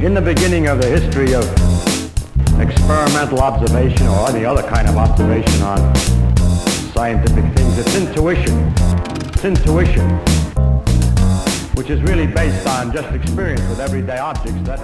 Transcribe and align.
In 0.00 0.14
the 0.14 0.22
beginning 0.22 0.68
of 0.68 0.80
the 0.80 0.86
history 0.86 1.34
of 1.34 1.42
experimental 2.60 3.40
observation 3.40 4.06
or 4.06 4.30
any 4.30 4.44
other 4.44 4.62
kind 4.62 4.88
of 4.88 4.96
observation 4.96 5.60
on 5.62 5.92
scientific 6.94 7.44
things, 7.56 7.78
it's 7.78 7.96
intuition. 7.96 8.72
It's 9.26 9.44
intuition, 9.44 10.08
which 11.74 11.90
is 11.90 12.00
really 12.02 12.28
based 12.28 12.64
on 12.68 12.92
just 12.92 13.12
experience 13.12 13.60
with 13.68 13.80
everyday 13.80 14.18
objects 14.18 14.62
that. 14.68 14.78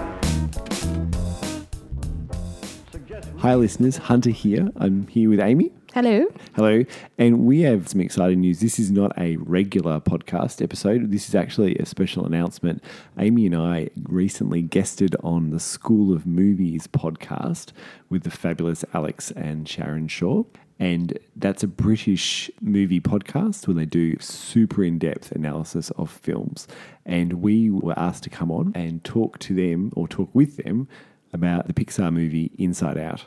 Hi, 3.39 3.55
listeners. 3.55 3.99
Hunter 3.99 4.31
here. 4.31 4.71
I'm 4.75 5.07
here 5.07 5.31
with 5.31 5.39
Amy. 5.39 5.71
Hello. 5.95 6.27
Hello. 6.57 6.83
And 7.19 7.47
we 7.47 7.61
have 7.61 7.87
some 7.87 8.01
exciting 8.01 8.41
news. 8.41 8.59
This 8.59 8.81
is 8.81 8.91
not 8.91 9.17
a 9.17 9.37
regular 9.37 10.01
podcast 10.01 10.61
episode. 10.61 11.13
This 11.13 11.29
is 11.29 11.37
actually 11.37 11.77
a 11.77 11.87
special 11.87 12.27
announcement. 12.27 12.83
Amy 13.17 13.47
and 13.47 13.55
I 13.55 13.91
recently 14.03 14.61
guested 14.61 15.15
on 15.23 15.51
the 15.51 15.61
School 15.61 16.13
of 16.13 16.27
Movies 16.27 16.89
podcast 16.89 17.71
with 18.11 18.25
the 18.25 18.33
fabulous 18.33 18.85
Alex 18.93 19.31
and 19.37 19.69
Sharon 19.69 20.09
Shaw. 20.09 20.43
And 20.81 21.17
that's 21.37 21.63
a 21.63 21.69
British 21.69 22.51
movie 22.61 22.99
podcast 22.99 23.69
where 23.69 23.77
they 23.77 23.87
do 23.87 24.19
super 24.19 24.83
in 24.83 24.99
depth 24.99 25.31
analysis 25.31 25.93
of 25.93 26.11
films. 26.11 26.67
And 27.07 27.35
we 27.35 27.71
were 27.71 27.97
asked 27.97 28.25
to 28.25 28.31
come 28.31 28.51
on 28.51 28.73
and 28.75 29.05
talk 29.05 29.39
to 29.39 29.55
them 29.55 29.93
or 29.95 30.09
talk 30.09 30.31
with 30.35 30.57
them 30.57 30.89
about 31.33 31.69
the 31.69 31.73
Pixar 31.73 32.13
movie 32.13 32.51
Inside 32.59 32.99
Out. 32.99 33.27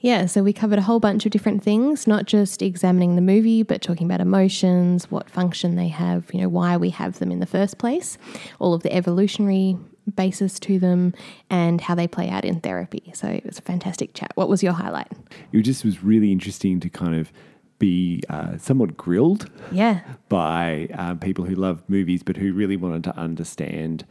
Yeah, 0.00 0.26
so 0.26 0.44
we 0.44 0.52
covered 0.52 0.78
a 0.78 0.82
whole 0.82 1.00
bunch 1.00 1.26
of 1.26 1.32
different 1.32 1.62
things, 1.64 2.06
not 2.06 2.26
just 2.26 2.62
examining 2.62 3.16
the 3.16 3.22
movie, 3.22 3.64
but 3.64 3.82
talking 3.82 4.06
about 4.06 4.20
emotions, 4.20 5.10
what 5.10 5.28
function 5.28 5.74
they 5.74 5.88
have, 5.88 6.32
you 6.32 6.40
know, 6.40 6.48
why 6.48 6.76
we 6.76 6.90
have 6.90 7.18
them 7.18 7.32
in 7.32 7.40
the 7.40 7.46
first 7.46 7.78
place, 7.78 8.16
all 8.60 8.74
of 8.74 8.84
the 8.84 8.92
evolutionary 8.94 9.76
basis 10.14 10.60
to 10.60 10.78
them, 10.78 11.14
and 11.50 11.80
how 11.80 11.96
they 11.96 12.06
play 12.06 12.28
out 12.28 12.44
in 12.44 12.60
therapy. 12.60 13.10
So 13.12 13.26
it 13.26 13.44
was 13.44 13.58
a 13.58 13.62
fantastic 13.62 14.14
chat. 14.14 14.30
What 14.36 14.48
was 14.48 14.62
your 14.62 14.72
highlight? 14.72 15.10
It 15.52 15.62
just 15.62 15.84
was 15.84 16.02
really 16.04 16.30
interesting 16.30 16.78
to 16.80 16.88
kind 16.88 17.16
of 17.16 17.32
be 17.80 18.22
uh, 18.28 18.56
somewhat 18.56 18.96
grilled 18.96 19.50
Yeah. 19.72 20.00
by 20.28 20.88
uh, 20.94 21.14
people 21.16 21.44
who 21.44 21.56
love 21.56 21.82
movies, 21.88 22.22
but 22.22 22.36
who 22.36 22.52
really 22.52 22.76
wanted 22.76 23.02
to 23.04 23.16
understand 23.16 24.04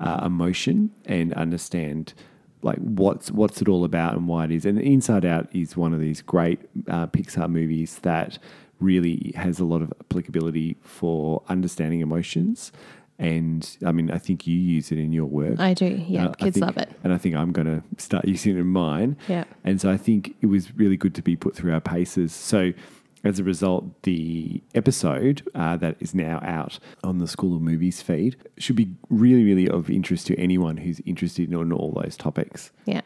uh, 0.00 0.22
emotion 0.24 0.90
and 1.04 1.32
understand 1.34 2.14
like 2.62 2.78
what's 2.78 3.30
what's 3.30 3.60
it 3.62 3.68
all 3.68 3.84
about 3.84 4.14
and 4.14 4.26
why 4.28 4.44
it 4.44 4.50
is. 4.50 4.64
And 4.66 4.80
Inside 4.80 5.24
Out 5.24 5.48
is 5.54 5.76
one 5.76 5.92
of 5.94 6.00
these 6.00 6.22
great 6.22 6.60
uh, 6.88 7.06
Pixar 7.08 7.48
movies 7.48 7.98
that 8.00 8.38
really 8.80 9.32
has 9.36 9.58
a 9.58 9.64
lot 9.64 9.82
of 9.82 9.92
applicability 10.00 10.76
for 10.82 11.42
understanding 11.48 12.00
emotions. 12.00 12.72
And 13.18 13.66
I 13.84 13.92
mean, 13.92 14.10
I 14.10 14.18
think 14.18 14.46
you 14.46 14.54
use 14.58 14.92
it 14.92 14.98
in 14.98 15.10
your 15.12 15.24
work. 15.24 15.58
I 15.58 15.72
do. 15.72 15.86
Yeah, 16.06 16.26
Uh, 16.26 16.32
kids 16.34 16.54
think- 16.54 16.66
love 16.66 16.76
it. 16.76 16.90
And 17.02 17.14
I 17.14 17.18
think 17.18 17.34
I'm 17.34 17.50
going 17.52 17.66
to 17.66 17.82
start 17.96 18.24
using 18.28 18.56
it 18.56 18.60
in 18.60 18.66
mine. 18.66 19.16
Yeah. 19.28 19.44
And 19.64 19.80
so 19.80 19.90
I 19.90 19.96
think 19.96 20.36
it 20.42 20.46
was 20.46 20.76
really 20.76 20.98
good 20.98 21.14
to 21.14 21.22
be 21.22 21.34
put 21.36 21.56
through 21.56 21.72
our 21.72 21.80
paces. 21.80 22.32
So 22.34 22.72
as 23.26 23.38
a 23.38 23.44
result, 23.44 24.02
the 24.02 24.62
episode 24.74 25.42
uh, 25.54 25.76
that 25.76 25.96
is 26.00 26.14
now 26.14 26.40
out 26.42 26.78
on 27.04 27.18
the 27.18 27.26
School 27.26 27.56
of 27.56 27.62
Movies 27.62 28.02
feed 28.02 28.36
should 28.58 28.76
be 28.76 28.94
really, 29.10 29.44
really 29.44 29.68
of 29.68 29.90
interest 29.90 30.26
to 30.28 30.36
anyone 30.36 30.78
who's 30.78 31.00
interested 31.06 31.50
in 31.50 31.72
all 31.72 31.92
those 32.02 32.16
topics. 32.16 32.70
Yeah. 32.84 33.02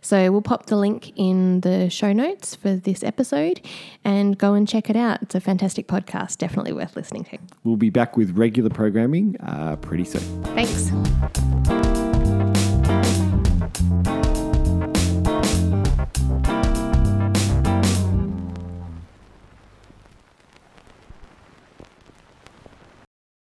So 0.00 0.30
we'll 0.30 0.42
pop 0.42 0.66
the 0.66 0.76
link 0.76 1.12
in 1.16 1.60
the 1.62 1.88
show 1.90 2.12
notes 2.12 2.54
for 2.54 2.74
this 2.74 3.02
episode 3.02 3.60
and 4.04 4.36
go 4.36 4.54
and 4.54 4.68
check 4.68 4.90
it 4.90 4.96
out. 4.96 5.22
It's 5.22 5.34
a 5.34 5.40
fantastic 5.40 5.88
podcast, 5.88 6.38
definitely 6.38 6.72
worth 6.72 6.96
listening 6.96 7.24
to. 7.24 7.38
We'll 7.64 7.76
be 7.76 7.90
back 7.90 8.16
with 8.16 8.36
regular 8.36 8.70
programming 8.70 9.36
uh, 9.40 9.76
pretty 9.76 10.04
soon. 10.04 10.42
Thanks. 10.54 12.01